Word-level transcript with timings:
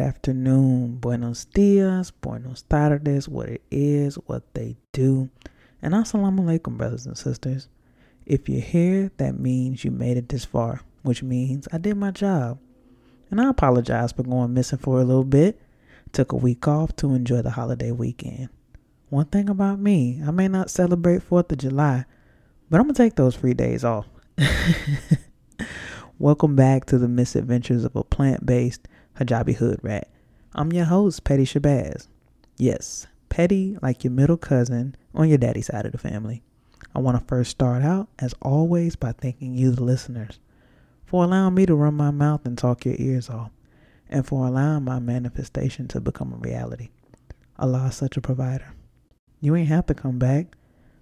afternoon, 0.00 0.96
buenos 0.96 1.44
dias, 1.44 2.10
buenos 2.10 2.62
tardes, 2.62 3.28
what 3.28 3.48
it 3.48 3.62
is, 3.70 4.14
what 4.26 4.42
they 4.54 4.76
do, 4.92 5.28
and 5.82 5.94
assalamu 5.94 6.40
alaikum, 6.40 6.76
brothers 6.76 7.06
and 7.06 7.18
sisters. 7.18 7.68
If 8.24 8.48
you're 8.48 8.60
here, 8.60 9.10
that 9.16 9.38
means 9.38 9.84
you 9.84 9.90
made 9.90 10.16
it 10.16 10.28
this 10.28 10.44
far, 10.44 10.80
which 11.02 11.22
means 11.22 11.66
I 11.72 11.78
did 11.78 11.96
my 11.96 12.10
job. 12.10 12.58
And 13.30 13.40
I 13.40 13.48
apologize 13.48 14.12
for 14.12 14.22
going 14.22 14.54
missing 14.54 14.78
for 14.78 15.00
a 15.00 15.04
little 15.04 15.24
bit. 15.24 15.60
Took 16.12 16.32
a 16.32 16.36
week 16.36 16.68
off 16.68 16.94
to 16.96 17.14
enjoy 17.14 17.42
the 17.42 17.50
holiday 17.50 17.90
weekend. 17.90 18.50
One 19.08 19.26
thing 19.26 19.48
about 19.48 19.80
me, 19.80 20.22
I 20.26 20.30
may 20.30 20.48
not 20.48 20.70
celebrate 20.70 21.28
4th 21.28 21.52
of 21.52 21.58
July, 21.58 22.04
but 22.70 22.78
I'm 22.78 22.84
going 22.84 22.94
to 22.94 23.02
take 23.02 23.16
those 23.16 23.34
free 23.34 23.54
days 23.54 23.84
off. 23.84 24.06
Welcome 26.18 26.54
back 26.54 26.84
to 26.86 26.98
the 26.98 27.08
misadventures 27.08 27.84
of 27.84 27.96
a 27.96 28.04
plant 28.04 28.46
based 28.46 28.86
hijabi 29.18 29.56
hood 29.56 29.80
rat. 29.82 30.10
I'm 30.54 30.72
your 30.72 30.84
host, 30.84 31.24
Petty 31.24 31.44
Shabazz. 31.44 32.08
Yes, 32.56 33.06
Petty 33.28 33.78
like 33.82 34.04
your 34.04 34.12
middle 34.12 34.36
cousin 34.36 34.94
on 35.14 35.28
your 35.28 35.38
daddy's 35.38 35.66
side 35.66 35.86
of 35.86 35.92
the 35.92 35.98
family. 35.98 36.42
I 36.94 36.98
want 36.98 37.18
to 37.18 37.26
first 37.26 37.50
start 37.50 37.82
out, 37.82 38.08
as 38.18 38.34
always, 38.42 38.96
by 38.96 39.12
thanking 39.12 39.54
you, 39.54 39.70
the 39.70 39.82
listeners, 39.82 40.38
for 41.06 41.24
allowing 41.24 41.54
me 41.54 41.64
to 41.66 41.74
run 41.74 41.94
my 41.94 42.10
mouth 42.10 42.44
and 42.44 42.56
talk 42.56 42.84
your 42.84 42.96
ears 42.98 43.30
off, 43.30 43.50
and 44.10 44.26
for 44.26 44.46
allowing 44.46 44.84
my 44.84 44.98
manifestation 44.98 45.88
to 45.88 46.00
become 46.00 46.32
a 46.32 46.36
reality. 46.36 46.90
Allah 47.58 47.86
is 47.86 47.96
such 47.96 48.16
a 48.16 48.20
provider. 48.20 48.74
You 49.40 49.56
ain't 49.56 49.68
have 49.68 49.86
to 49.86 49.94
come 49.94 50.18
back, 50.18 50.54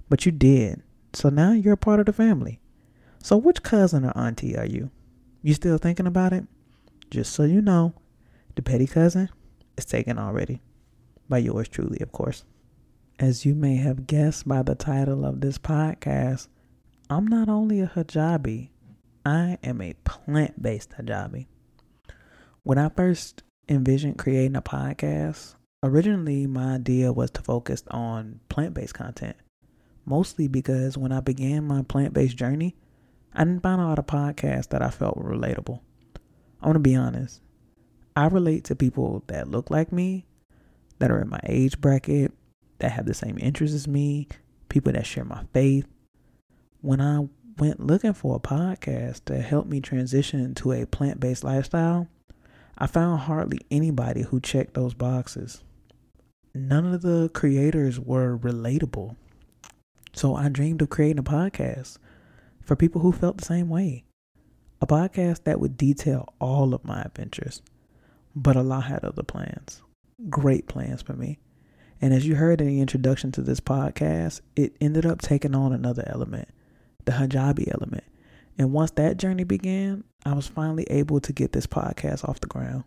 but 0.08 0.25
you 0.25 0.33
did. 0.33 0.83
So 1.12 1.28
now 1.28 1.53
you're 1.53 1.75
a 1.75 1.77
part 1.77 1.98
of 1.98 2.06
the 2.06 2.12
family. 2.12 2.61
So 3.22 3.36
which 3.36 3.62
cousin 3.62 4.05
or 4.05 4.16
auntie 4.16 4.56
are 4.56 4.66
you? 4.66 4.91
You 5.42 5.55
still 5.55 5.78
thinking 5.78 6.06
about 6.06 6.33
it? 6.33 6.44
Just 7.11 7.33
so 7.33 7.42
you 7.42 7.61
know, 7.61 7.94
the 8.55 8.62
petty 8.62 8.86
cousin 8.86 9.30
is 9.77 9.84
taken 9.84 10.16
already. 10.16 10.62
By 11.28 11.39
yours 11.39 11.69
truly, 11.69 11.98
of 12.00 12.12
course. 12.12 12.44
As 13.19 13.44
you 13.44 13.55
may 13.56 13.77
have 13.77 14.06
guessed 14.06 14.47
by 14.47 14.62
the 14.62 14.77
title 14.77 15.25
of 15.25 15.41
this 15.41 15.58
podcast, 15.58 16.47
I'm 17.11 17.27
not 17.27 17.48
only 17.48 17.81
a 17.81 17.88
hijabi, 17.88 18.70
I 19.27 19.58
am 19.64 19.81
a 19.81 19.94
plant 20.05 20.62
based 20.62 20.91
hijabi. 20.91 21.47
When 22.62 22.78
I 22.78 22.88
first 22.91 23.42
envisioned 23.69 24.16
creating 24.16 24.55
a 24.55 24.62
podcast, 24.62 25.56
originally 25.83 26.47
my 26.47 26.77
idea 26.77 27.12
was 27.12 27.33
to 27.33 27.42
focus 27.42 27.83
on 27.91 28.38
plant 28.48 28.72
based 28.72 28.94
content. 28.94 29.36
Mostly 30.06 30.47
because 30.47 30.97
when 30.97 31.11
I 31.11 31.19
began 31.19 31.66
my 31.66 31.83
plant 31.83 32.14
based 32.14 32.36
journey, 32.36 32.77
I 33.34 33.44
didn't 33.44 33.64
find 33.64 33.81
a 33.81 33.84
lot 33.84 33.98
of 33.98 34.06
podcasts 34.06 34.69
that 34.69 34.83
I 34.83 34.91
felt 34.91 35.16
were 35.16 35.36
relatable. 35.36 35.81
I 36.62 36.66
want 36.66 36.77
to 36.77 36.80
be 36.80 36.94
honest. 36.94 37.41
I 38.16 38.27
relate 38.27 38.64
to 38.64 38.77
people 38.77 39.22
that 39.28 39.48
look 39.48 39.71
like 39.71 39.93
me, 39.93 40.26
that 40.98 41.10
are 41.10 41.22
in 41.22 41.28
my 41.28 41.41
age 41.47 41.81
bracket, 41.81 42.32
that 42.78 42.93
have 42.93 43.06
the 43.06 43.15
same 43.15 43.38
interests 43.38 43.75
as 43.75 43.88
me, 43.88 44.28
people 44.69 44.93
that 44.93 45.06
share 45.06 45.25
my 45.25 45.44
faith. 45.53 45.87
When 46.81 47.00
I 47.00 47.28
went 47.59 47.81
looking 47.81 48.15
for 48.15 48.37
a 48.37 48.41
podcast 48.41 49.25
to 49.26 49.41
help 49.41 49.66
me 49.66 49.81
transition 49.81 50.54
to 50.56 50.72
a 50.72 50.87
plant 50.87 51.21
based 51.21 51.44
lifestyle, 51.44 52.09
I 52.77 52.87
found 52.87 53.21
hardly 53.21 53.60
anybody 53.71 54.22
who 54.22 54.41
checked 54.41 54.75
those 54.75 54.94
boxes. 54.94 55.62
None 56.54 56.92
of 56.92 57.03
the 57.03 57.31
creators 57.32 58.00
were 58.00 58.37
relatable. 58.38 59.16
So 60.12 60.34
I 60.34 60.48
dreamed 60.48 60.82
of 60.82 60.91
creating 60.91 61.19
a 61.19 61.22
podcast 61.22 61.98
for 62.62 62.77
people 62.77 63.03
who 63.03 63.12
felt 63.12 63.38
the 63.38 63.44
same 63.44 63.69
way. 63.69 64.04
A 64.82 64.86
podcast 64.86 65.44
that 65.44 65.60
would 65.60 65.76
detail 65.76 66.32
all 66.38 66.72
of 66.72 66.84
my 66.84 67.02
adventures. 67.02 67.60
But 68.34 68.56
Allah 68.56 68.80
had 68.80 69.04
other 69.04 69.22
plans, 69.22 69.82
great 70.28 70.68
plans 70.68 71.02
for 71.02 71.12
me. 71.12 71.38
And 72.00 72.14
as 72.14 72.26
you 72.26 72.36
heard 72.36 72.60
in 72.62 72.66
the 72.66 72.80
introduction 72.80 73.30
to 73.32 73.42
this 73.42 73.60
podcast, 73.60 74.41
it 74.56 74.74
ended 74.80 75.04
up 75.04 75.20
taking 75.20 75.54
on 75.54 75.72
another 75.72 76.04
element, 76.06 76.48
the 77.04 77.12
hijabi 77.12 77.70
element. 77.74 78.04
And 78.56 78.72
once 78.72 78.92
that 78.92 79.18
journey 79.18 79.44
began, 79.44 80.04
I 80.24 80.32
was 80.32 80.46
finally 80.46 80.84
able 80.84 81.20
to 81.20 81.32
get 81.32 81.52
this 81.52 81.66
podcast 81.66 82.26
off 82.26 82.41
the 82.41 82.47
ground. 82.47 82.84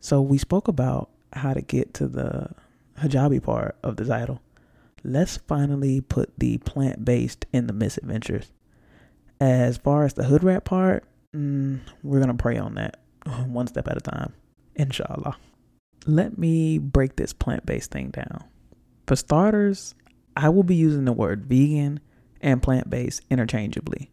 So 0.00 0.20
we 0.20 0.38
spoke 0.38 0.66
about 0.66 1.10
how 1.32 1.54
to 1.54 1.62
get 1.62 1.94
to 1.94 2.08
the 2.08 2.50
hijabi 3.00 3.42
part 3.42 3.76
of 3.82 3.96
the 3.96 4.04
title. 4.04 4.40
Let's 5.04 5.36
finally 5.36 6.00
put 6.00 6.36
the 6.38 6.58
plant 6.58 7.04
based 7.04 7.46
in 7.52 7.68
the 7.68 7.72
misadventures. 7.72 8.50
As 9.40 9.76
far 9.76 10.04
as 10.04 10.14
the 10.14 10.24
hood 10.24 10.44
rat 10.44 10.64
part, 10.64 11.04
mm, 11.34 11.80
we're 12.02 12.18
going 12.20 12.28
to 12.28 12.42
pray 12.42 12.56
on 12.56 12.74
that 12.74 12.98
one 13.46 13.66
step 13.66 13.88
at 13.88 13.96
a 13.96 14.00
time, 14.00 14.32
inshallah. 14.74 15.36
Let 16.06 16.38
me 16.38 16.78
break 16.78 17.16
this 17.16 17.32
plant 17.32 17.66
based 17.66 17.90
thing 17.90 18.10
down. 18.10 18.44
For 19.06 19.16
starters, 19.16 19.94
I 20.36 20.48
will 20.48 20.62
be 20.62 20.74
using 20.74 21.04
the 21.04 21.12
word 21.12 21.46
vegan 21.46 22.00
and 22.40 22.62
plant 22.62 22.90
based 22.90 23.22
interchangeably, 23.30 24.10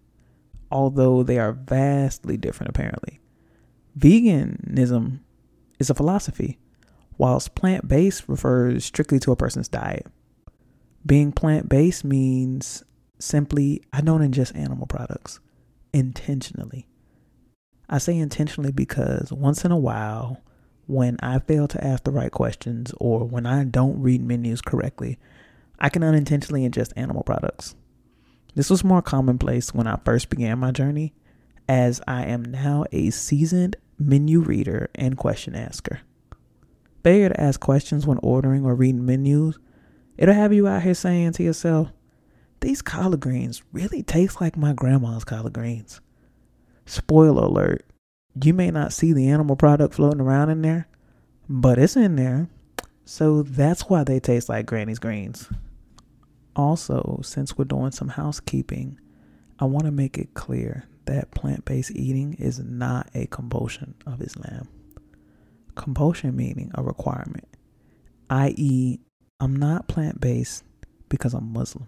although 0.72 1.24
they 1.24 1.38
are 1.38 1.52
vastly 1.52 2.38
different 2.38 2.70
apparently. 2.70 3.20
Veganism 3.98 5.20
is 5.80 5.90
a 5.90 5.96
philosophy, 5.96 6.60
whilst 7.18 7.56
plant 7.56 7.88
based 7.88 8.28
refers 8.28 8.86
strictly 8.86 9.20
to 9.20 9.32
a 9.32 9.36
person's 9.36 9.68
diet. 9.68 10.08
Being 11.06 11.32
plant 11.32 11.68
based 11.68 12.06
means 12.06 12.84
simply, 13.22 13.82
I 13.94 14.02
don't 14.02 14.22
ingest 14.22 14.56
animal 14.56 14.88
products 14.88 15.40
intentionally. 15.94 16.88
I 17.90 17.98
say 17.98 18.18
intentionally 18.18 18.72
because 18.72 19.32
once 19.32 19.66
in 19.66 19.72
a 19.72 19.78
while, 19.78 20.42
when 20.88 21.18
I 21.22 21.40
fail 21.40 21.68
to 21.70 21.84
ask 21.86 22.04
the 22.04 22.12
right 22.12 22.32
questions 22.32 22.94
or 22.98 23.26
when 23.26 23.46
I 23.46 23.64
don't 23.64 24.02
read 24.02 24.22
menus 24.22 24.62
correctly, 24.62 25.20
I 25.80 25.90
can 25.90 26.04
unintentionally 26.04 26.68
ingest 26.68 26.94
animal 26.96 27.24
products. 27.24 27.76
This 28.56 28.70
was 28.70 28.84
more 28.84 29.02
commonplace 29.02 29.74
when 29.74 29.88
I 29.88 30.00
first 30.04 30.30
began 30.30 30.60
my 30.60 30.72
journey, 30.72 31.14
as 31.68 32.02
I 32.08 32.26
am 32.26 32.44
now 32.44 32.86
a 32.92 33.10
seasoned 33.10 33.78
menu 33.98 34.42
reader 34.42 34.90
and 34.96 35.18
question 35.18 35.56
asker. 35.56 36.02
Failure 37.04 37.30
to 37.30 37.42
ask 37.42 37.60
questions 37.60 38.06
when 38.06 38.20
ordering 38.22 38.66
or 38.66 38.76
reading 38.76 39.06
menus, 39.06 39.58
it'll 40.18 40.36
have 40.36 40.54
you 40.54 40.68
out 40.68 40.84
here 40.84 40.94
saying 40.94 41.32
to 41.34 41.44
yourself, 41.44 41.92
these 42.62 42.82
collard 42.82 43.20
greens 43.20 43.64
really 43.74 44.04
taste 44.04 44.40
like 44.40 44.56
my 44.56 44.74
grandma's 44.74 45.24
collard 45.24 45.54
greens. 45.54 46.00
Spoiler 46.86 47.44
alert, 47.44 47.86
you 48.42 48.54
may 48.54 48.72
not 48.72 48.94
see 48.94 49.14
the 49.14 49.28
animal 49.30 49.56
product 49.56 49.96
floating 49.96 50.22
around 50.22 50.50
in 50.50 50.62
there, 50.62 50.88
but 51.50 51.78
it's 51.78 51.96
in 51.96 52.16
there. 52.16 52.48
So 53.04 53.44
that's 53.44 53.90
why 53.90 54.04
they 54.04 54.20
taste 54.20 54.48
like 54.48 54.66
Granny's 54.66 55.00
greens. 55.00 55.50
Also, 56.56 57.20
since 57.24 57.58
we're 57.58 57.66
doing 57.66 57.92
some 57.92 58.10
housekeeping, 58.10 59.00
I 59.60 59.66
want 59.66 59.86
to 59.86 59.92
make 59.92 60.18
it 60.18 60.34
clear 60.34 60.86
that 61.06 61.32
plant 61.32 61.66
based 61.66 61.92
eating 61.92 62.34
is 62.36 62.60
not 62.60 63.10
a 63.14 63.26
compulsion 63.28 63.96
of 64.06 64.22
Islam. 64.22 64.68
Compulsion 65.76 66.36
meaning 66.36 66.72
a 66.76 66.84
requirement, 66.84 67.48
i.e., 68.30 69.00
I'm 69.40 69.56
not 69.56 69.88
plant 69.88 70.22
based 70.22 70.64
because 71.10 71.34
I'm 71.34 71.52
Muslim. 71.52 71.88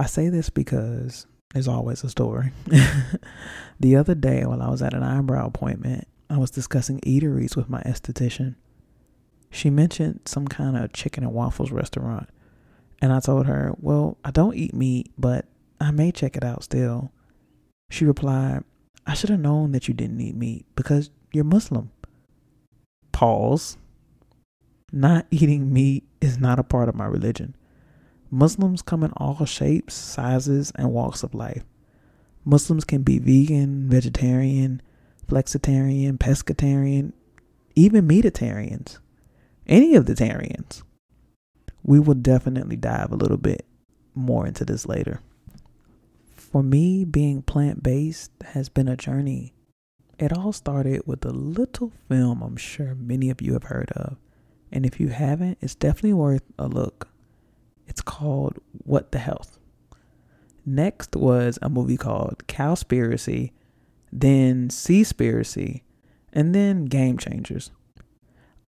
I 0.00 0.06
say 0.06 0.30
this 0.30 0.48
because 0.48 1.26
there's 1.52 1.68
always 1.68 2.02
a 2.02 2.08
story. 2.08 2.52
the 3.80 3.96
other 3.96 4.14
day, 4.14 4.46
while 4.46 4.62
I 4.62 4.70
was 4.70 4.80
at 4.80 4.94
an 4.94 5.02
eyebrow 5.02 5.46
appointment, 5.46 6.08
I 6.30 6.38
was 6.38 6.50
discussing 6.50 7.00
eateries 7.00 7.54
with 7.54 7.68
my 7.68 7.82
esthetician. 7.82 8.54
She 9.50 9.68
mentioned 9.68 10.20
some 10.24 10.48
kind 10.48 10.78
of 10.78 10.94
chicken 10.94 11.22
and 11.22 11.34
waffles 11.34 11.70
restaurant. 11.70 12.30
And 13.02 13.12
I 13.12 13.20
told 13.20 13.44
her, 13.44 13.74
Well, 13.78 14.16
I 14.24 14.30
don't 14.30 14.56
eat 14.56 14.72
meat, 14.72 15.12
but 15.18 15.44
I 15.82 15.90
may 15.90 16.12
check 16.12 16.34
it 16.34 16.44
out 16.44 16.64
still. 16.64 17.12
She 17.90 18.06
replied, 18.06 18.64
I 19.06 19.12
should 19.12 19.28
have 19.28 19.40
known 19.40 19.72
that 19.72 19.86
you 19.86 19.92
didn't 19.92 20.20
eat 20.22 20.34
meat 20.34 20.64
because 20.76 21.10
you're 21.30 21.44
Muslim. 21.44 21.90
Pause. 23.12 23.76
Not 24.92 25.26
eating 25.30 25.70
meat 25.70 26.04
is 26.22 26.38
not 26.38 26.58
a 26.58 26.62
part 26.62 26.88
of 26.88 26.94
my 26.94 27.04
religion. 27.04 27.54
Muslims 28.30 28.82
come 28.82 29.02
in 29.02 29.12
all 29.16 29.44
shapes, 29.44 29.94
sizes, 29.94 30.72
and 30.76 30.92
walks 30.92 31.22
of 31.22 31.34
life. 31.34 31.64
Muslims 32.44 32.84
can 32.84 33.02
be 33.02 33.18
vegan, 33.18 33.88
vegetarian, 33.88 34.80
flexitarian, 35.26 36.16
pescatarian, 36.16 37.12
even 37.74 38.06
meatitarians, 38.06 38.98
any 39.66 39.94
of 39.94 40.06
the 40.06 40.14
tarians. 40.14 40.82
We 41.82 41.98
will 41.98 42.14
definitely 42.14 42.76
dive 42.76 43.12
a 43.12 43.16
little 43.16 43.36
bit 43.36 43.66
more 44.14 44.46
into 44.46 44.64
this 44.64 44.86
later. 44.86 45.20
For 46.36 46.62
me, 46.62 47.04
being 47.04 47.42
plant 47.42 47.82
based 47.82 48.32
has 48.52 48.68
been 48.68 48.88
a 48.88 48.96
journey. 48.96 49.54
It 50.18 50.32
all 50.36 50.52
started 50.52 51.02
with 51.06 51.24
a 51.24 51.30
little 51.30 51.92
film 52.08 52.42
I'm 52.42 52.56
sure 52.56 52.94
many 52.94 53.30
of 53.30 53.40
you 53.40 53.54
have 53.54 53.64
heard 53.64 53.90
of. 53.92 54.16
And 54.70 54.84
if 54.84 55.00
you 55.00 55.08
haven't, 55.08 55.58
it's 55.60 55.74
definitely 55.74 56.12
worth 56.12 56.42
a 56.58 56.68
look. 56.68 57.09
It's 57.90 58.00
called 58.00 58.60
What 58.84 59.10
the 59.10 59.18
Health. 59.18 59.58
Next 60.64 61.16
was 61.16 61.58
a 61.60 61.68
movie 61.68 61.96
called 61.96 62.46
Cowspiracy, 62.46 63.50
then 64.12 64.68
Seaspiracy, 64.68 65.82
and 66.32 66.54
then 66.54 66.84
Game 66.84 67.18
Changers. 67.18 67.72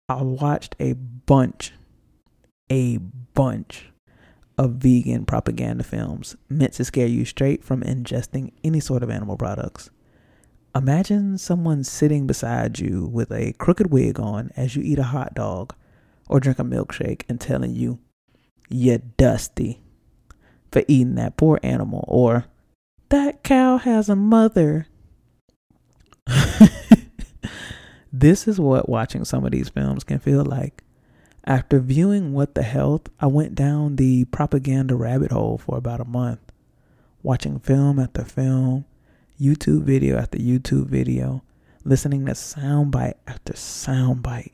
I 0.07 0.21
watched 0.21 0.77
a 0.79 0.93
bunch, 0.93 1.73
a 2.71 2.99
bunch 3.33 3.87
of 4.59 4.73
vegan 4.73 5.25
propaganda 5.25 5.83
films 5.83 6.37
meant 6.51 6.75
to 6.75 6.85
scare 6.85 7.07
you 7.07 7.25
straight 7.25 7.65
from 7.65 7.83
ingesting 7.83 8.53
any 8.63 8.81
sort 8.81 9.03
of 9.03 9.09
animal 9.09 9.39
products. 9.39 9.89
Imagine 10.75 11.39
someone 11.39 11.85
sitting 11.85 12.27
beside 12.27 12.79
you 12.79 13.07
with 13.07 13.33
a 13.33 13.55
crooked 13.55 13.91
wig 13.91 14.21
on 14.21 14.51
as 14.59 14.77
you 14.77 14.83
eat 14.83 14.99
a 14.99 15.05
hot 15.05 15.35
dog 15.35 15.75
or 16.29 16.39
drink 16.39 16.59
a 16.59 16.65
milkshake 16.65 17.23
and 17.31 17.41
telling 17.41 17.75
you, 17.75 17.99
you're 18.69 18.99
dusty 18.99 19.83
for 20.73 20.83
eating 20.89 21.15
that 21.17 21.37
poor 21.37 21.59
animal, 21.63 22.05
or 22.09 22.47
that 23.09 23.43
cow 23.43 23.79
has 23.79 24.09
a 24.09 24.17
mother. 24.17 24.87
this 28.13 28.49
is 28.49 28.59
what 28.59 28.89
watching 28.89 29.25
some 29.25 29.45
of 29.45 29.53
these 29.53 29.69
films 29.69 30.05
can 30.05 30.19
feel 30.19 30.45
like. 30.45 30.83
After 31.45 31.79
viewing 31.79 32.33
What 32.33 32.57
the 32.57 32.65
Health, 32.65 33.09
I 33.21 33.27
went 33.29 33.55
down 33.55 33.97
the 33.97 34.25
propaganda 34.27 34.97
rabbit 34.97 35.31
hole 35.31 35.59
for 35.59 35.79
about 35.79 36.01
a 36.01 36.05
month, 36.05 36.41
watching 37.23 37.61
film 37.61 38.01
after 38.01 38.25
film 38.25 38.85
YouTube 39.41 39.83
video 39.83 40.19
after 40.19 40.39
YouTube 40.39 40.87
video, 40.87 41.43
listening 41.85 42.27
to 42.27 42.33
soundbite 42.33 43.15
after 43.27 43.53
soundbite, 43.53 44.53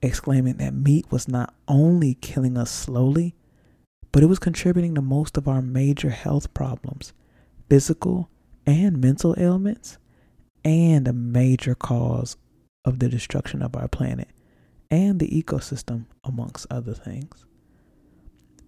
exclaiming 0.00 0.56
that 0.58 0.72
meat 0.72 1.10
was 1.10 1.28
not 1.28 1.52
only 1.68 2.14
killing 2.14 2.56
us 2.56 2.70
slowly, 2.70 3.34
but 4.12 4.22
it 4.22 4.26
was 4.26 4.38
contributing 4.38 4.94
to 4.94 5.02
most 5.02 5.36
of 5.36 5.48
our 5.48 5.62
major 5.62 6.10
health 6.10 6.52
problems, 6.54 7.12
physical 7.68 8.30
and 8.66 9.00
mental 9.00 9.34
ailments, 9.38 9.98
and 10.64 11.08
a 11.08 11.12
major 11.12 11.74
cause 11.74 12.36
of 12.84 12.98
the 12.98 13.08
destruction 13.08 13.62
of 13.62 13.76
our 13.76 13.88
planet 13.88 14.28
and 14.90 15.20
the 15.20 15.28
ecosystem, 15.28 16.06
amongst 16.24 16.66
other 16.70 16.94
things. 16.94 17.46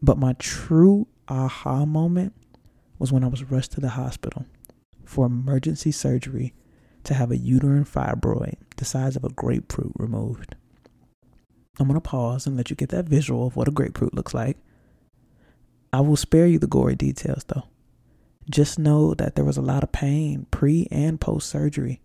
But 0.01 0.19
my 0.19 0.35
true 0.35 1.09
aha 1.29 1.85
moment 1.85 2.35
was 2.99 3.13
when 3.13 3.25
I 3.25 3.29
was 3.29 3.51
rushed 3.51 3.73
to 3.73 3.81
the 3.81 3.91
hospital 3.91 4.47
for 5.05 5.27
emergency 5.27 5.91
surgery 5.91 6.55
to 7.05 7.15
have 7.15 7.31
a 7.31 7.37
uterine 7.37 7.85
fibroid 7.85 8.57
the 8.77 8.85
size 8.85 9.17
of 9.17 9.25
a 9.25 9.29
grapefruit 9.31 9.93
removed. 9.97 10.55
I'm 11.79 11.89
going 11.89 12.01
to 12.01 12.01
pause 12.01 12.47
and 12.47 12.57
let 12.57 12.71
you 12.71 12.77
get 12.77 12.91
that 12.91 13.07
visual 13.07 13.47
of 13.47 13.57
what 13.57 13.69
a 13.69 13.73
grapefruit 13.73 14.15
looks 14.15 14.35
like. 14.35 14.57
I 15.93 16.01
will 16.01 16.17
spare 16.17 16.47
you 16.47 16.59
the 16.59 16.67
gory 16.67 16.97
details 16.97 17.45
though. 17.45 17.65
Just 18.51 18.79
know 18.79 19.15
that 19.15 19.35
there 19.35 19.45
was 19.45 19.57
a 19.57 19.63
lot 19.63 19.83
of 19.83 19.93
pain 19.93 20.47
pre 20.51 20.89
and 20.91 21.21
post 21.21 21.49
surgery 21.49 22.01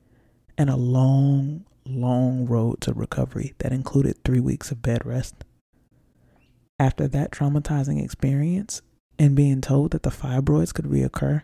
and 0.57 0.69
a 0.69 0.75
long, 0.75 1.65
long 1.85 2.45
road 2.45 2.81
to 2.81 2.93
recovery 2.93 3.53
that 3.59 3.71
included 3.71 4.23
three 4.23 4.39
weeks 4.39 4.71
of 4.71 4.81
bed 4.81 5.05
rest. 5.05 5.43
After 6.79 7.07
that 7.07 7.31
traumatizing 7.31 8.03
experience 8.03 8.81
and 9.17 9.35
being 9.35 9.61
told 9.61 9.91
that 9.91 10.03
the 10.03 10.11
fibroids 10.11 10.73
could 10.73 10.85
reoccur, 10.85 11.41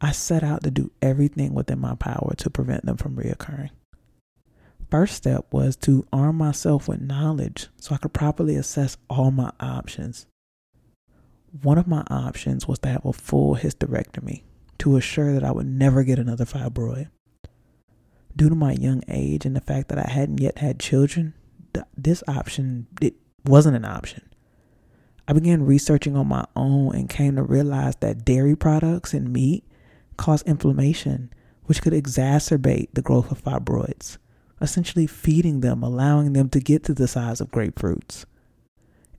I 0.00 0.12
set 0.12 0.44
out 0.44 0.62
to 0.62 0.70
do 0.70 0.92
everything 1.02 1.54
within 1.54 1.80
my 1.80 1.96
power 1.96 2.34
to 2.36 2.50
prevent 2.50 2.86
them 2.86 2.96
from 2.96 3.16
reoccurring. 3.16 3.70
First 4.90 5.16
step 5.16 5.46
was 5.52 5.76
to 5.76 6.06
arm 6.12 6.36
myself 6.36 6.86
with 6.86 7.00
knowledge 7.00 7.68
so 7.78 7.94
I 7.94 7.98
could 7.98 8.12
properly 8.12 8.54
assess 8.54 8.96
all 9.10 9.30
my 9.30 9.50
options. 9.58 10.26
One 11.62 11.78
of 11.78 11.86
my 11.86 12.04
options 12.10 12.68
was 12.68 12.78
to 12.80 12.88
have 12.88 13.04
a 13.04 13.12
full 13.12 13.56
hysterectomy 13.56 14.42
to 14.78 14.96
assure 14.96 15.32
that 15.32 15.44
I 15.44 15.50
would 15.50 15.66
never 15.66 16.04
get 16.04 16.18
another 16.18 16.44
fibroid. 16.44 17.08
Due 18.36 18.48
to 18.48 18.54
my 18.54 18.72
young 18.72 19.02
age 19.08 19.44
and 19.46 19.56
the 19.56 19.60
fact 19.60 19.88
that 19.88 19.98
I 19.98 20.08
hadn't 20.10 20.40
yet 20.40 20.58
had 20.58 20.78
children, 20.78 21.34
this 21.96 22.22
option 22.28 22.86
it 23.00 23.14
wasn't 23.44 23.76
an 23.76 23.84
option. 23.84 24.22
I 25.26 25.32
began 25.32 25.64
researching 25.64 26.16
on 26.16 26.28
my 26.28 26.44
own 26.54 26.94
and 26.94 27.08
came 27.08 27.36
to 27.36 27.42
realize 27.42 27.96
that 27.96 28.24
dairy 28.24 28.56
products 28.56 29.12
and 29.12 29.32
meat 29.32 29.64
cause 30.16 30.42
inflammation, 30.42 31.32
which 31.64 31.82
could 31.82 31.92
exacerbate 31.92 32.88
the 32.94 33.02
growth 33.02 33.30
of 33.30 33.42
fibroids, 33.42 34.18
essentially 34.60 35.06
feeding 35.06 35.60
them, 35.60 35.82
allowing 35.82 36.32
them 36.32 36.48
to 36.50 36.60
get 36.60 36.84
to 36.84 36.94
the 36.94 37.08
size 37.08 37.40
of 37.40 37.50
grapefruits. 37.50 38.24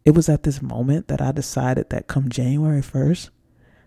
It 0.10 0.16
was 0.16 0.28
at 0.28 0.42
this 0.42 0.60
moment 0.60 1.08
that 1.10 1.22
I 1.22 1.32
decided 1.32 1.92
that 1.92 2.08
come 2.08 2.30
January 2.30 2.82
1st, 2.82 3.30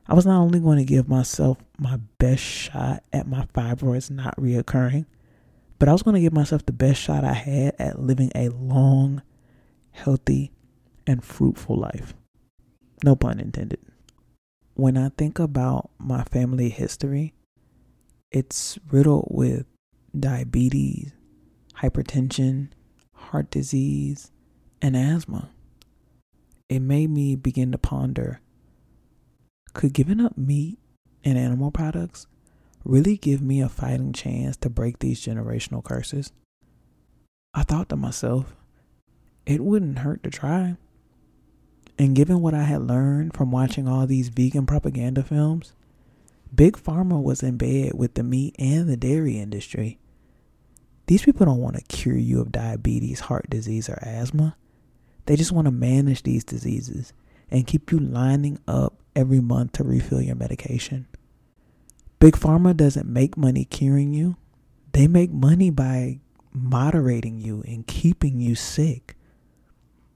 I 0.07 0.15
was 0.15 0.25
not 0.25 0.41
only 0.41 0.61
going 0.61 0.79
to 0.79 0.85
give 0.85 1.09
myself 1.09 1.59
my 1.81 1.99
best 2.19 2.45
shot 2.45 3.03
at 3.13 3.27
my 3.27 3.47
fibroids 3.47 4.09
not 4.09 4.37
reoccurring, 4.37 5.07
but 5.81 5.89
I 5.89 5.93
was 5.93 6.05
going 6.05 6.15
to 6.15 6.21
give 6.21 6.33
myself 6.33 6.65
the 6.65 6.71
best 6.71 7.01
shot 7.01 7.25
I 7.25 7.33
had 7.33 7.75
at 7.77 7.99
living 7.99 8.31
a 8.37 8.51
long, 8.51 9.23
healthy, 9.91 10.53
and 11.09 11.25
fruitful 11.25 11.75
life. 11.75 12.15
No 13.03 13.17
pun 13.17 13.41
intended 13.41 13.81
when 14.75 14.97
I 14.97 15.09
think 15.09 15.41
about 15.41 15.91
my 15.99 16.23
family 16.23 16.69
history, 16.69 17.35
it's 18.31 18.79
riddled 18.93 19.27
with 19.29 19.67
diabetes, 20.17 21.15
hypertension, 21.81 22.69
heart 23.13 23.51
disease, 23.51 24.31
and 24.81 24.97
asthma. 24.97 25.51
It 26.73 26.81
made 26.81 27.11
me 27.11 27.37
begin 27.37 27.71
to 27.73 27.77
ponder 27.77 28.41
could 29.75 29.93
giving 29.93 30.21
up 30.21 30.39
meat 30.39 30.79
and 31.23 31.37
animal 31.37 31.71
products 31.71 32.27
really 32.83 33.19
give 33.19 33.43
me 33.43 33.61
a 33.61 33.69
fighting 33.69 34.15
chance 34.15 34.57
to 34.57 34.71
break 34.71 34.99
these 34.99 35.21
generational 35.21 35.85
curses? 35.85 36.33
I 37.53 37.63
thought 37.63 37.91
to 37.91 37.97
myself, 37.97 38.57
it 39.45 39.63
wouldn't 39.63 39.99
hurt 39.99 40.23
to 40.23 40.31
try. 40.31 40.79
And 41.99 42.17
given 42.17 42.41
what 42.41 42.55
I 42.55 42.63
had 42.63 42.81
learned 42.81 43.35
from 43.35 43.51
watching 43.51 43.87
all 43.87 44.07
these 44.07 44.31
vegan 44.31 44.65
propaganda 44.65 45.23
films, 45.23 45.75
Big 46.55 46.79
Pharma 46.79 47.23
was 47.23 47.43
in 47.43 47.59
bed 47.59 47.93
with 47.93 48.15
the 48.15 48.23
meat 48.23 48.57
and 48.59 48.89
the 48.89 48.97
dairy 48.97 49.37
industry. 49.39 49.99
These 51.07 51.27
people 51.27 51.45
don't 51.45 51.61
want 51.61 51.77
to 51.77 51.83
cure 51.83 52.17
you 52.17 52.41
of 52.41 52.51
diabetes, 52.51 53.21
heart 53.21 53.51
disease, 53.51 53.91
or 53.91 53.99
asthma. 54.01 54.57
They 55.27 55.37
just 55.37 55.53
want 55.53 55.67
to 55.67 55.73
manage 55.73 56.23
these 56.23 56.45
diseases 56.45 57.13
and 57.51 57.67
keep 57.67 57.93
you 57.93 57.99
lining 57.99 58.59
up 58.67 59.03
every 59.15 59.41
month 59.41 59.73
to 59.73 59.85
refill 59.85 60.21
your 60.23 60.35
medication. 60.35 61.07
Big 62.19 62.35
Pharma 62.35 62.77
doesn't 62.77 63.09
make 63.09 63.37
money 63.37 63.65
curing 63.65 64.15
you, 64.15 64.37
they 64.93 65.07
make 65.07 65.33
money 65.33 65.71
by 65.71 66.21
moderating 66.53 67.41
you 67.41 67.63
and 67.67 67.87
keeping 67.87 68.41
you 68.41 68.55
sick. 68.55 69.17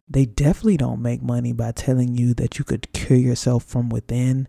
They 0.08 0.24
definitely 0.24 0.76
don't 0.76 1.02
make 1.02 1.22
money 1.22 1.52
by 1.52 1.72
telling 1.72 2.14
you 2.14 2.34
that 2.34 2.58
you 2.58 2.64
could 2.64 2.92
cure 2.92 3.18
yourself 3.18 3.64
from 3.64 3.88
within, 3.88 4.46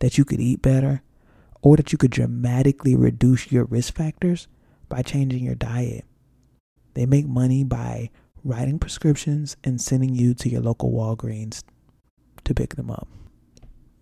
that 0.00 0.18
you 0.18 0.24
could 0.24 0.40
eat 0.40 0.62
better, 0.62 1.02
or 1.62 1.76
that 1.76 1.92
you 1.92 1.98
could 1.98 2.10
dramatically 2.10 2.96
reduce 2.96 3.52
your 3.52 3.64
risk 3.64 3.94
factors 3.94 4.48
by 4.88 5.02
changing 5.02 5.44
your 5.44 5.54
diet. 5.54 6.04
They 6.94 7.06
make 7.06 7.26
money 7.26 7.62
by 7.62 8.10
writing 8.44 8.78
prescriptions 8.78 9.56
and 9.64 9.80
sending 9.80 10.14
you 10.14 10.34
to 10.34 10.48
your 10.48 10.60
local 10.60 10.92
Walgreens 10.92 11.62
to 12.44 12.54
pick 12.54 12.76
them 12.76 12.90
up. 12.90 13.08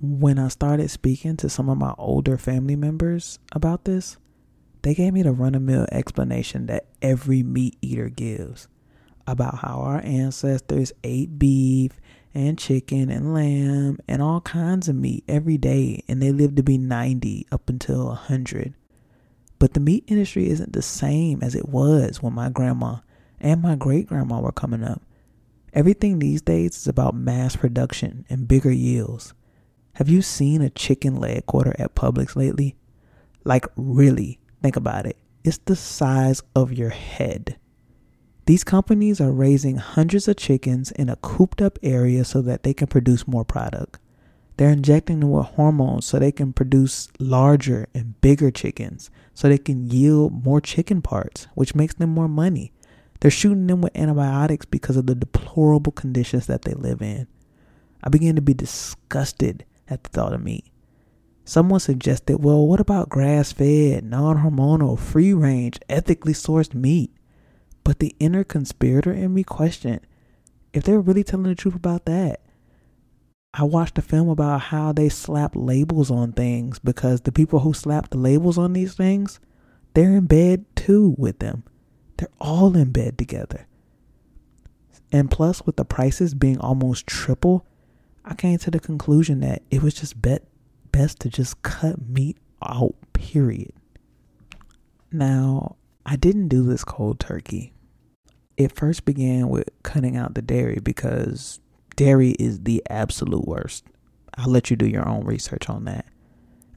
When 0.01 0.39
I 0.39 0.49
started 0.49 0.91
speaking 0.91 1.37
to 1.39 1.49
some 1.49 1.69
of 1.69 1.79
my 1.79 1.95
older 1.99 2.37
family 2.37 2.77
members 2.77 3.39
about 3.53 3.85
this, 3.85 4.19
they 4.83 4.95
gave 4.95 5.13
me 5.13 5.23
the 5.23 5.33
run 5.33 5.55
of 5.55 5.63
mill 5.63 5.87
explanation 5.91 6.67
that 6.67 6.87
every 7.03 7.43
meat 7.43 7.77
eater 7.81 8.09
gives 8.09 8.69
about 9.27 9.59
how 9.59 9.81
our 9.81 10.01
ancestors 10.05 10.93
ate 11.03 11.39
beef 11.39 11.93
and 12.35 12.59
chicken 12.59 13.11
and 13.11 13.35
lamb 13.35 13.99
and 14.07 14.23
all 14.23 14.41
kinds 14.43 14.89
of 14.89 14.95
meat 14.95 15.25
every 15.27 15.57
day 15.59 16.05
and 16.07 16.23
they 16.23 16.31
lived 16.31 16.57
to 16.57 16.63
be 16.63 16.79
90 16.79 17.47
up 17.51 17.69
until 17.69 18.07
100. 18.07 18.75
But 19.59 19.75
the 19.75 19.81
meat 19.81 20.05
industry 20.07 20.49
isn't 20.51 20.73
the 20.73 20.83
same 20.83 21.43
as 21.43 21.55
it 21.55 21.69
was 21.69 22.23
when 22.23 22.35
my 22.35 22.51
grandma 22.51 22.99
and 23.41 23.63
my 23.63 23.77
great 23.77 24.07
grandma 24.07 24.41
were 24.41 24.53
coming 24.53 24.83
up. 24.83 25.03
Everything 25.73 26.19
these 26.19 26.41
days 26.41 26.77
is 26.77 26.87
about 26.87 27.15
mass 27.15 27.57
production 27.57 28.25
and 28.31 28.49
bigger 28.49 28.73
yields. 28.73 29.35
Have 29.95 30.09
you 30.09 30.23
seen 30.23 30.63
a 30.63 30.71
chicken 30.71 31.17
leg 31.17 31.47
quarter 31.47 31.75
at 31.79 31.95
Publix 31.95 32.37
lately? 32.37 32.77
Like, 33.45 33.67
really, 33.77 34.39
think 34.63 34.77
about 34.77 35.07
it. 35.07 35.17
It's 35.45 35.59
the 35.59 35.77
size 35.77 36.43
of 36.55 36.73
your 36.73 36.91
head. 36.91 37.59
These 38.47 38.65
companies 38.65 39.21
are 39.21 39.33
raising 39.33 39.77
hundreds 39.77 40.29
of 40.29 40.37
chickens 40.37 40.93
in 40.93 41.09
a 41.09 41.17
cooped 41.17 41.61
up 41.61 41.79
area 41.83 42.25
so 42.25 42.43
that 42.43 42.63
they 42.63 42.73
can 42.73 42.87
produce 42.87 43.27
more 43.27 43.45
product. 43.45 43.99
They're 44.57 44.71
injecting 44.71 45.21
them 45.21 45.31
with 45.31 45.47
hormones 45.47 46.07
so 46.07 46.19
they 46.19 46.33
can 46.33 46.53
produce 46.53 47.09
larger 47.19 47.89
and 47.93 48.21
bigger 48.21 48.51
chickens 48.51 49.11
so 49.35 49.49
they 49.49 49.59
can 49.59 49.91
yield 49.91 50.45
more 50.45 50.61
chicken 50.61 51.03
parts, 51.03 51.47
which 51.55 51.75
makes 51.75 51.95
them 51.95 52.11
more 52.11 52.29
money. 52.29 52.73
They're 53.21 53.31
shooting 53.31 53.67
them 53.67 53.81
with 53.81 53.97
antibiotics 53.97 54.67
because 54.67 54.97
of 54.97 55.07
the 55.07 55.15
deplorable 55.15 55.93
conditions 55.93 56.47
that 56.47 56.63
they 56.63 56.75
live 56.75 57.03
in. 57.03 57.27
I 58.03 58.09
began 58.09 58.37
to 58.37 58.43
be 58.43 58.55
disgusted 58.55 59.65
at 59.89 60.05
the 60.05 60.11
thought 60.11 60.33
of 60.33 60.43
meat. 60.43 60.67
Someone 61.45 61.81
suggested, 61.81 62.43
well, 62.43 62.67
what 62.67 62.81
about 62.81 63.09
grass 63.09 63.53
fed, 63.53 64.05
non 64.05 64.39
hormonal, 64.39 64.99
free 64.99 65.33
range, 65.33 65.79
ethically 65.89 66.33
sourced 66.33 66.75
meat? 66.75 67.13
But 67.85 68.01
the 68.01 68.17
inner 68.19 68.43
conspirator 68.43 69.13
in 69.13 69.33
me 69.33 69.45
questioned 69.45 70.01
if 70.73 70.83
they 70.83 70.93
were 70.93 71.01
really 71.01 71.25
telling 71.25 71.47
the 71.47 71.55
truth 71.55 71.77
about 71.77 72.05
that. 72.07 72.41
I 73.55 73.63
watched 73.63 73.97
a 73.97 74.03
film 74.03 74.29
about 74.29 74.61
how 74.61 74.93
they 74.93 75.09
slap 75.09 75.53
labels 75.55 76.11
on 76.11 76.33
things 76.33 76.79
because 76.79 77.23
the 77.23 77.33
people 77.33 77.61
who 77.61 77.73
slap 77.73 78.11
the 78.11 78.19
labels 78.19 78.59
on 78.59 78.75
these 78.75 78.95
things, 78.95 79.41
they're 79.95 80.17
in 80.17 80.27
bed 80.27 80.67
too 80.75 81.15
with 81.17 81.39
them. 81.39 81.65
They're 82.17 82.29
all 82.41 82.77
in 82.77 82.93
bed 82.93 83.19
together. 83.19 83.67
And 85.13 85.31
plus, 85.31 85.65
with 85.65 85.77
the 85.77 85.85
prices 85.85 86.35
being 86.35 86.59
almost 86.59 87.07
triple, 87.07 87.65
I 88.25 88.35
came 88.35 88.59
to 88.59 88.71
the 88.71 88.81
conclusion 88.81 89.41
that 89.41 89.63
it 89.71 89.83
was 89.83 89.95
just 89.95 90.21
bet 90.21 90.45
best 90.91 91.21
to 91.21 91.29
just 91.29 91.63
cut 91.63 92.09
meat 92.09 92.39
out, 92.63 92.95
period. 93.13 93.73
Now, 95.13 95.77
I 96.05 96.17
didn't 96.17 96.49
do 96.49 96.63
this 96.65 96.85
cold 96.85 97.21
turkey. 97.21 97.73
It 98.57 98.73
first 98.73 99.05
began 99.05 99.49
with 99.49 99.69
cutting 99.83 100.17
out 100.17 100.35
the 100.35 100.43
dairy 100.43 100.79
because 100.83 101.61
dairy 101.95 102.31
is 102.33 102.61
the 102.61 102.83
absolute 102.89 103.47
worst. 103.47 103.85
I'll 104.35 104.51
let 104.51 104.71
you 104.71 104.77
do 104.77 104.87
your 104.87 105.07
own 105.09 105.25
research 105.25 105.69
on 105.69 105.85
that. 105.85 106.07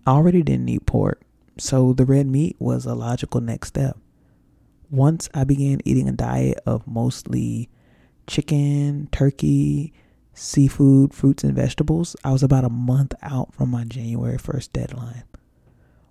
I 0.06 0.12
already 0.12 0.44
didn't 0.44 0.70
eat 0.70 0.86
pork, 0.86 1.22
so 1.58 1.94
the 1.94 2.06
red 2.06 2.28
meat 2.28 2.56
was 2.60 2.86
a 2.86 2.96
logical 2.96 3.42
next 3.42 3.70
step. 3.70 3.98
Once 4.92 5.30
I 5.36 5.44
began 5.44 5.82
eating 5.86 6.10
a 6.10 6.14
diet 6.14 6.60
of 6.66 6.88
mostly 6.88 7.70
chicken, 8.26 9.08
turkey, 9.12 9.94
seafood, 10.34 11.14
fruits, 11.14 11.44
and 11.44 11.54
vegetables, 11.54 12.16
I 12.24 12.32
was 12.32 12.42
about 12.42 12.64
a 12.64 12.70
month 12.70 13.14
out 13.22 13.54
from 13.54 13.70
my 13.70 13.84
January 13.84 14.38
1st 14.38 14.74
deadline. 14.74 15.24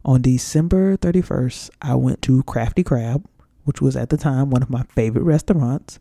On 0.05 0.23
December 0.23 0.97
31st, 0.97 1.71
I 1.83 1.97
went 1.97 2.23
to 2.23 2.45
Crafty 2.45 2.85
Crab, 2.85 3.27
which 3.65 3.81
was 3.83 3.97
at 3.97 4.11
the 4.11 4.17
time 4.17 4.51
one 4.51 4.63
of 4.63 4.71
my 4.71 4.85
favorite 4.85 5.25
restaurants, 5.25 5.99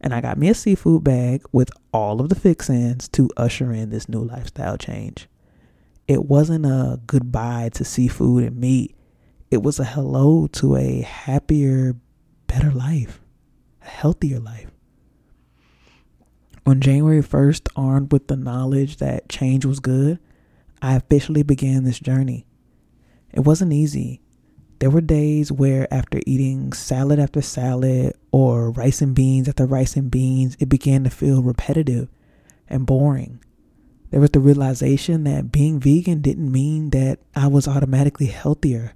and 0.00 0.12
I 0.12 0.20
got 0.20 0.38
me 0.38 0.48
a 0.48 0.54
seafood 0.54 1.04
bag 1.04 1.44
with 1.52 1.70
all 1.92 2.20
of 2.20 2.30
the 2.30 2.34
fixins 2.34 3.06
to 3.10 3.30
usher 3.36 3.72
in 3.72 3.90
this 3.90 4.08
new 4.08 4.24
lifestyle 4.24 4.76
change. 4.76 5.28
It 6.08 6.24
wasn't 6.24 6.66
a 6.66 7.00
goodbye 7.06 7.70
to 7.74 7.84
seafood 7.84 8.42
and 8.42 8.56
meat, 8.56 8.96
it 9.52 9.62
was 9.62 9.78
a 9.78 9.84
hello 9.84 10.46
to 10.48 10.76
a 10.76 11.00
happier, 11.02 11.94
better 12.48 12.72
life, 12.72 13.20
a 13.82 13.86
healthier 13.86 14.40
life. 14.40 14.72
On 16.66 16.80
January 16.80 17.22
1st, 17.22 17.68
armed 17.76 18.12
with 18.12 18.26
the 18.26 18.36
knowledge 18.36 18.96
that 18.96 19.28
change 19.28 19.64
was 19.64 19.80
good, 19.80 20.18
I 20.82 20.96
officially 20.96 21.42
began 21.42 21.84
this 21.84 22.00
journey. 22.00 22.46
It 23.32 23.40
wasn't 23.40 23.72
easy. 23.72 24.20
There 24.80 24.90
were 24.90 25.00
days 25.00 25.50
where, 25.50 25.92
after 25.92 26.20
eating 26.26 26.72
salad 26.72 27.18
after 27.18 27.40
salad 27.42 28.14
or 28.32 28.70
rice 28.70 29.00
and 29.00 29.14
beans 29.14 29.48
after 29.48 29.66
rice 29.66 29.96
and 29.96 30.10
beans, 30.10 30.56
it 30.60 30.68
began 30.68 31.04
to 31.04 31.10
feel 31.10 31.42
repetitive 31.42 32.08
and 32.68 32.86
boring. 32.86 33.42
There 34.10 34.20
was 34.20 34.30
the 34.30 34.40
realization 34.40 35.24
that 35.24 35.52
being 35.52 35.80
vegan 35.80 36.20
didn't 36.22 36.50
mean 36.50 36.90
that 36.90 37.18
I 37.34 37.46
was 37.46 37.66
automatically 37.66 38.26
healthier. 38.26 38.94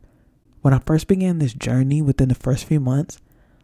When 0.63 0.73
I 0.73 0.79
first 0.79 1.09
began 1.09 1.39
this 1.39 1.53
journey 1.53 2.01
within 2.01 2.29
the 2.29 2.35
first 2.35 2.65
few 2.65 2.81
months, 2.81 3.19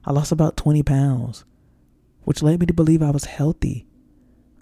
I 0.04 0.12
lost 0.12 0.32
about 0.32 0.56
20 0.56 0.82
pounds, 0.82 1.44
which 2.22 2.42
led 2.42 2.60
me 2.60 2.66
to 2.66 2.74
believe 2.74 3.02
I 3.02 3.10
was 3.10 3.24
healthy. 3.24 3.86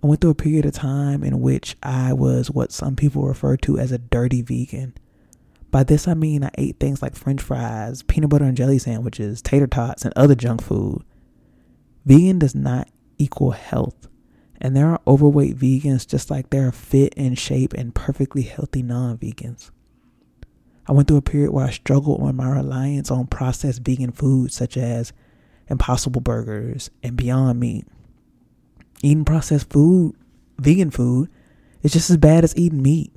I 0.02 0.06
went 0.06 0.20
through 0.20 0.30
a 0.30 0.34
period 0.34 0.66
of 0.66 0.74
time 0.74 1.22
in 1.22 1.40
which 1.40 1.76
I 1.82 2.12
was 2.12 2.50
what 2.50 2.72
some 2.72 2.96
people 2.96 3.26
refer 3.26 3.56
to 3.58 3.78
as 3.78 3.92
a 3.92 3.98
dirty 3.98 4.42
vegan. 4.42 4.94
By 5.70 5.84
this 5.84 6.06
I 6.06 6.14
mean 6.14 6.44
I 6.44 6.50
ate 6.56 6.78
things 6.78 7.02
like 7.02 7.16
french 7.16 7.42
fries, 7.42 8.02
peanut 8.02 8.30
butter 8.30 8.44
and 8.44 8.56
jelly 8.56 8.78
sandwiches, 8.78 9.42
tater 9.42 9.66
tots, 9.66 10.04
and 10.04 10.12
other 10.16 10.34
junk 10.34 10.62
food. 10.62 11.02
Vegan 12.04 12.38
does 12.38 12.54
not 12.54 12.88
equal 13.18 13.50
health. 13.50 14.08
And 14.60 14.74
there 14.74 14.88
are 14.88 15.00
overweight 15.06 15.56
vegans 15.56 16.06
just 16.06 16.30
like 16.30 16.50
there 16.50 16.68
are 16.68 16.72
fit 16.72 17.12
and 17.16 17.38
shape 17.38 17.74
and 17.74 17.94
perfectly 17.94 18.42
healthy 18.42 18.82
non 18.82 19.18
vegans. 19.18 19.70
I 20.86 20.92
went 20.92 21.08
through 21.08 21.18
a 21.18 21.22
period 21.22 21.50
where 21.50 21.66
I 21.66 21.70
struggled 21.70 22.22
with 22.22 22.34
my 22.34 22.48
reliance 22.48 23.10
on 23.10 23.26
processed 23.26 23.82
vegan 23.82 24.12
foods 24.12 24.54
such 24.54 24.76
as 24.76 25.12
Impossible 25.68 26.20
Burgers 26.20 26.90
and 27.02 27.16
Beyond 27.16 27.58
Meat 27.60 27.86
eating 29.02 29.24
processed 29.24 29.70
food, 29.70 30.14
vegan 30.58 30.90
food, 30.90 31.28
is 31.82 31.92
just 31.92 32.10
as 32.10 32.16
bad 32.16 32.44
as 32.44 32.56
eating 32.56 32.82
meat. 32.82 33.12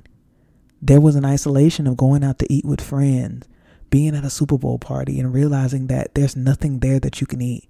There 0.82 1.00
was 1.00 1.16
an 1.16 1.24
isolation 1.24 1.86
of 1.86 1.96
going 1.96 2.24
out 2.24 2.38
to 2.38 2.52
eat 2.52 2.64
with 2.64 2.80
friends, 2.80 3.46
being 3.90 4.14
at 4.14 4.24
a 4.24 4.30
Super 4.30 4.56
Bowl 4.56 4.78
party, 4.78 5.18
and 5.18 5.34
realizing 5.34 5.88
that 5.88 6.14
there's 6.14 6.36
nothing 6.36 6.78
there 6.78 7.00
that 7.00 7.20
you 7.20 7.26
can 7.26 7.40
eat. 7.40 7.68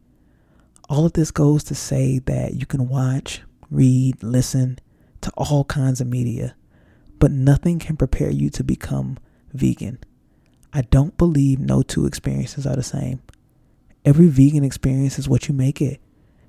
All 0.89 1.07
of 1.07 1.15
this 1.15 1.31
goes 1.31 1.65
to 1.65 1.75
say 1.75 2.19
that 2.21 2.55
you 2.55 2.67
can 2.67 2.89
watch, 2.89 3.43
read, 3.71 4.23
listen 4.23 4.79
to 5.23 5.31
all 5.37 5.65
kinds 5.65 6.01
of 6.01 6.07
media, 6.07 6.55
but 7.19 7.31
nothing 7.31 7.79
can 7.79 7.97
prepare 7.97 8.31
you 8.31 8.51
to 8.51 8.65
become 8.65 9.19
vegan. 9.53 9.99
I 10.73 10.83
don't 10.83 11.17
believe 11.17 11.59
no 11.59 11.83
two 11.83 12.07
experiences 12.07 12.67
are 12.67 12.77
the 12.77 12.83
same. 12.83 13.23
Every 14.05 14.29
vegan 14.29 14.65
experience 14.65 15.19
is 15.19 15.29
what 15.29 15.49
you 15.49 15.55
make 15.55 15.81
it. 15.81 16.01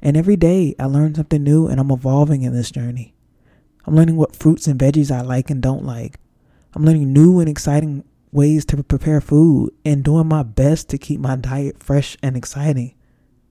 And 0.01 0.17
every 0.17 0.35
day 0.35 0.75
I 0.79 0.85
learn 0.85 1.15
something 1.15 1.43
new 1.43 1.67
and 1.67 1.79
I'm 1.79 1.91
evolving 1.91 2.43
in 2.43 2.53
this 2.53 2.71
journey. 2.71 3.13
I'm 3.85 3.95
learning 3.95 4.15
what 4.15 4.35
fruits 4.35 4.67
and 4.67 4.79
veggies 4.79 5.11
I 5.11 5.21
like 5.21 5.49
and 5.49 5.61
don't 5.61 5.85
like. 5.85 6.19
I'm 6.73 6.85
learning 6.85 7.13
new 7.13 7.39
and 7.39 7.49
exciting 7.49 8.03
ways 8.31 8.63
to 8.65 8.83
prepare 8.83 9.19
food 9.19 9.73
and 9.83 10.03
doing 10.03 10.27
my 10.27 10.43
best 10.43 10.89
to 10.89 10.97
keep 10.97 11.19
my 11.19 11.35
diet 11.35 11.81
fresh 11.81 12.17
and 12.23 12.37
exciting. 12.37 12.95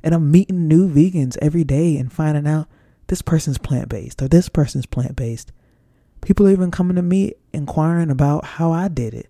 And 0.02 0.14
I'm 0.14 0.30
meeting 0.30 0.66
new 0.66 0.88
vegans 0.88 1.36
every 1.42 1.64
day 1.64 1.96
and 1.96 2.12
finding 2.12 2.46
out 2.46 2.68
this 3.08 3.22
person's 3.22 3.58
plant 3.58 3.88
based 3.88 4.22
or 4.22 4.28
this 4.28 4.48
person's 4.48 4.86
plant 4.86 5.16
based. 5.16 5.52
People 6.22 6.46
are 6.46 6.52
even 6.52 6.70
coming 6.70 6.96
to 6.96 7.02
me 7.02 7.34
inquiring 7.52 8.10
about 8.10 8.44
how 8.44 8.72
I 8.72 8.88
did 8.88 9.14
it. 9.14 9.29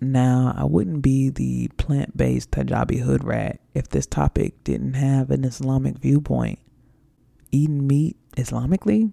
Now, 0.00 0.54
I 0.56 0.64
wouldn't 0.64 1.02
be 1.02 1.28
the 1.28 1.68
plant 1.76 2.16
based 2.16 2.52
Hijabi 2.52 3.00
hood 3.00 3.22
rat 3.22 3.60
if 3.74 3.88
this 3.88 4.06
topic 4.06 4.64
didn't 4.64 4.94
have 4.94 5.30
an 5.30 5.44
Islamic 5.44 5.98
viewpoint. 5.98 6.58
Eating 7.52 7.86
meat 7.86 8.16
Islamically, 8.36 9.12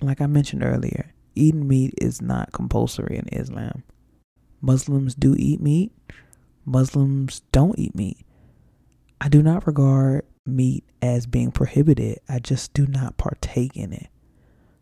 like 0.00 0.20
I 0.20 0.26
mentioned 0.26 0.64
earlier, 0.64 1.12
eating 1.34 1.68
meat 1.68 1.92
is 1.98 2.22
not 2.22 2.52
compulsory 2.52 3.18
in 3.18 3.28
Islam. 3.28 3.82
Muslims 4.62 5.14
do 5.14 5.34
eat 5.38 5.60
meat, 5.60 5.92
Muslims 6.64 7.42
don't 7.52 7.78
eat 7.78 7.94
meat. 7.94 8.24
I 9.20 9.28
do 9.28 9.42
not 9.42 9.66
regard 9.66 10.24
meat 10.46 10.84
as 11.02 11.26
being 11.26 11.50
prohibited, 11.50 12.20
I 12.28 12.38
just 12.38 12.72
do 12.72 12.86
not 12.86 13.18
partake 13.18 13.76
in 13.76 13.92
it. 13.92 14.08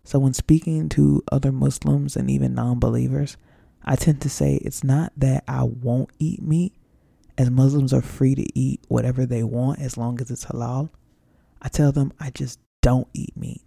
So, 0.05 0.21
when 0.21 0.35
speaking 0.35 0.89
to 0.91 1.23
other 1.33 1.51
Muslims 1.51 2.15
and 2.15 2.31
even 2.31 2.55
non 2.55 2.79
believers, 2.79 3.37
I 3.87 3.97
tend 3.97 4.21
to 4.23 4.29
say 4.29 4.57
it's 4.57 4.83
not 4.83 5.13
that 5.17 5.45
I 5.47 5.63
won't 5.63 6.11
eat 6.19 6.43
meat, 6.43 6.75
as 7.39 7.51
Muslims 7.51 7.93
are 7.93 8.03
free 8.03 8.35
to 8.35 8.59
eat 8.59 8.81
whatever 8.89 9.27
they 9.27 9.43
want 9.43 9.81
as 9.81 9.97
long 9.97 10.21
as 10.21 10.31
it's 10.31 10.47
halal. 10.47 10.91
I 11.63 11.69
tell 11.69 11.93
them 11.93 12.13
I 12.19 12.31
just 12.31 12.59
don't 12.83 13.09
eat 13.15 13.37
meat. 13.37 13.63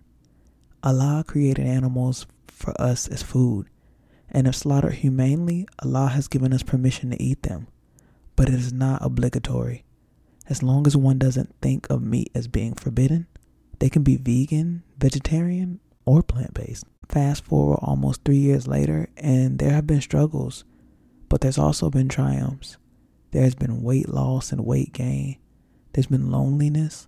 Allah 0.83 1.23
created 1.25 1.65
animals 1.65 2.25
for 2.47 2.79
us 2.81 3.07
as 3.07 3.23
food, 3.23 3.67
and 4.29 4.47
if 4.47 4.55
slaughtered 4.55 4.95
humanely, 4.95 5.67
Allah 5.83 6.07
has 6.07 6.27
given 6.27 6.53
us 6.53 6.63
permission 6.63 7.11
to 7.11 7.21
eat 7.21 7.43
them, 7.43 7.67
but 8.35 8.49
it 8.49 8.55
is 8.55 8.73
not 8.73 9.03
obligatory. 9.03 9.83
As 10.47 10.63
long 10.63 10.87
as 10.87 10.97
one 10.97 11.19
doesn't 11.19 11.55
think 11.61 11.89
of 11.89 12.01
meat 12.01 12.31
as 12.33 12.47
being 12.47 12.73
forbidden, 12.73 13.27
they 13.79 13.89
can 13.89 14.03
be 14.03 14.17
vegan, 14.17 14.83
vegetarian, 14.97 15.79
or 16.05 16.23
plant 16.23 16.53
based. 16.53 16.85
Fast 17.09 17.43
forward 17.43 17.79
almost 17.81 18.23
three 18.23 18.37
years 18.37 18.67
later, 18.67 19.09
and 19.17 19.57
there 19.57 19.71
have 19.71 19.87
been 19.87 20.01
struggles, 20.01 20.63
but 21.27 21.41
there's 21.41 21.57
also 21.57 21.89
been 21.89 22.07
triumphs. 22.07 22.77
There's 23.31 23.55
been 23.55 23.81
weight 23.81 24.09
loss 24.09 24.51
and 24.51 24.63
weight 24.63 24.93
gain. 24.93 25.37
There's 25.93 26.07
been 26.07 26.29
loneliness. 26.29 27.07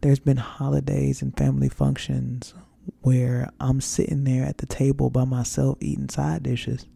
There's 0.00 0.20
been 0.20 0.36
holidays 0.36 1.22
and 1.22 1.36
family 1.36 1.68
functions 1.68 2.54
where 3.00 3.50
I'm 3.60 3.80
sitting 3.80 4.24
there 4.24 4.44
at 4.44 4.58
the 4.58 4.66
table 4.66 5.10
by 5.10 5.24
myself 5.24 5.78
eating 5.80 6.08
side 6.08 6.44
dishes. 6.44 6.86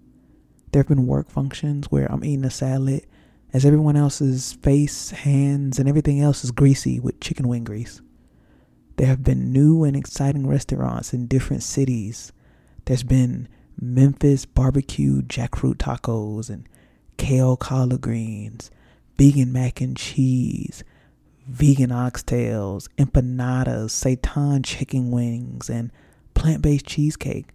There 0.70 0.80
have 0.80 0.88
been 0.88 1.06
work 1.06 1.28
functions 1.28 1.86
where 1.90 2.10
I'm 2.10 2.24
eating 2.24 2.44
a 2.44 2.50
salad 2.50 3.06
as 3.52 3.64
everyone 3.64 3.96
else's 3.96 4.52
face, 4.52 5.10
hands, 5.10 5.78
and 5.78 5.88
everything 5.88 6.20
else 6.20 6.44
is 6.44 6.50
greasy 6.50 7.00
with 7.00 7.20
chicken 7.20 7.48
wing 7.48 7.64
grease. 7.64 8.00
There 8.96 9.06
have 9.06 9.24
been 9.24 9.52
new 9.52 9.84
and 9.84 9.96
exciting 9.96 10.46
restaurants 10.46 11.12
in 11.12 11.26
different 11.26 11.62
cities 11.62 12.32
there's 12.86 13.02
been 13.02 13.48
Memphis 13.78 14.46
barbecue 14.46 15.20
jackfruit 15.22 15.76
tacos 15.76 16.48
and 16.48 16.66
kale 17.18 17.56
collard 17.56 18.00
greens, 18.00 18.70
vegan 19.18 19.52
mac 19.52 19.80
and 19.80 19.96
cheese, 19.96 20.82
vegan 21.46 21.90
oxtails, 21.90 22.88
empanadas, 22.96 23.90
seitan 23.90 24.64
chicken 24.64 25.10
wings, 25.10 25.68
and 25.68 25.92
plant 26.34 26.62
based 26.62 26.86
cheesecake. 26.86 27.48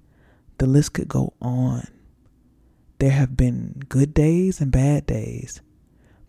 The 0.57 0.67
list 0.67 0.93
could 0.93 1.07
go 1.07 1.33
on. 1.41 1.87
There 2.99 3.09
have 3.09 3.35
been 3.35 3.81
good 3.89 4.13
days 4.13 4.61
and 4.61 4.71
bad 4.71 5.07
days, 5.07 5.61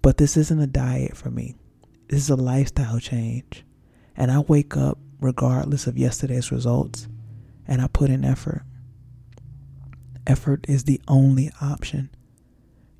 but 0.01 0.17
this 0.17 0.37
isn't 0.37 0.61
a 0.61 0.67
diet 0.67 1.17
for 1.17 1.31
me. 1.31 1.55
This 2.09 2.21
is 2.21 2.31
a 2.31 2.37
lifestyle 2.37 2.99
change. 2.99 3.65
And 4.17 4.31
I 4.31 4.39
wake 4.41 4.77
up 4.77 4.99
regardless 5.21 5.87
of 5.87 5.99
yesterday's 5.99 6.51
results 6.51 7.09
and 7.67 7.83
I 7.83 7.89
put 7.89 8.11
in 8.11 8.25
effort. 8.25 8.63
Effort 10.27 10.65
is 10.69 10.85
the 10.85 11.01
only 11.09 11.51
option. 11.61 12.11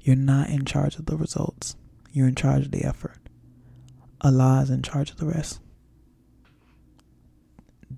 You're 0.01 0.17
not 0.17 0.51
in 0.51 0.65
charge 0.65 0.97
of 0.97 1.07
the 1.07 1.17
results, 1.17 1.77
you're 2.13 2.29
in 2.29 2.35
charge 2.35 2.67
of 2.67 2.71
the 2.73 2.85
effort. 2.85 3.19
Allah 4.21 4.61
is 4.63 4.71
in 4.71 4.83
charge 4.83 5.11
of 5.11 5.17
the 5.17 5.27
rest. 5.27 5.61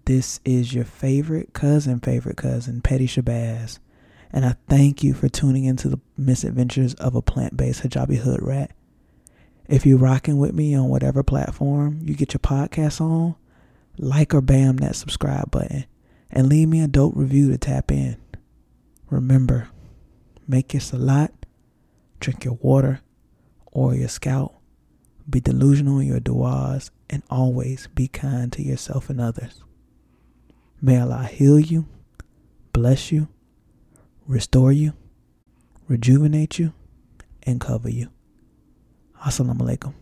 This 0.07 0.41
is 0.45 0.75
your 0.75 0.85
favorite 0.85 1.53
cousin, 1.53 2.01
favorite 2.01 2.37
cousin, 2.37 2.83
Petty 2.83 3.07
Shabazz. 3.07 3.79
And 4.33 4.45
I 4.45 4.57
thank 4.69 5.05
you 5.05 5.15
for 5.15 5.29
tuning 5.29 5.65
into 5.65 5.89
the 5.89 6.01
misadventures 6.17 6.95
of 6.95 7.15
a 7.15 7.23
plant 7.23 7.57
based 7.57 7.83
hijabi 7.83 8.19
hood 8.19 8.43
rat. 8.43 8.73
If 9.69 9.87
you're 9.87 9.99
rocking 9.99 10.39
with 10.39 10.53
me 10.53 10.75
on 10.75 10.89
whatever 10.89 11.23
platform 11.23 12.01
you 12.03 12.15
get 12.15 12.35
your 12.35 12.41
podcast 12.41 13.01
on, 13.01 13.37
like 13.97 14.35
or 14.35 14.41
bam 14.41 14.77
that 14.79 14.97
subscribe 14.97 15.51
button 15.51 15.87
and 16.31 16.49
leave 16.49 16.69
me 16.69 16.83
a 16.83 16.89
dope 16.89 17.15
review 17.17 17.51
to 17.51 17.59
tap 17.59 17.91
in. 17.91 18.17
Remember, 19.11 19.69
make 20.49 20.73
your 20.73 20.81
salat, 20.81 21.33
drink 22.21 22.45
your 22.45 22.55
water 22.55 23.01
or 23.67 23.95
your 23.95 24.09
scout, 24.09 24.55
be 25.29 25.41
delusional 25.41 25.99
in 25.99 26.07
your 26.07 26.21
du'as, 26.21 26.91
and 27.11 27.23
always 27.31 27.89
be 27.95 28.09
kind 28.09 28.53
to 28.53 28.63
yourself 28.63 29.11
and 29.11 29.21
others. 29.21 29.63
May 30.81 31.01
Allah 31.01 31.25
heal 31.25 31.59
you, 31.59 31.87
bless 32.73 33.13
you, 33.13 33.29
restore 34.27 34.73
you, 34.73 34.95
rejuvenate 35.89 36.59
you, 36.59 36.73
and 37.43 37.61
cover 37.61 37.89
you. 37.91 38.09
Assalamu 39.25 39.61
alaikum. 39.61 39.95